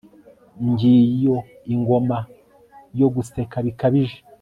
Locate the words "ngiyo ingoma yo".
0.69-3.07